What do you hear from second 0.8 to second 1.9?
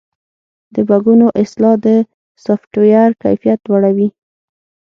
بګونو اصلاح د